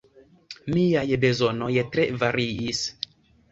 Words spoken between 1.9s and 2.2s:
tre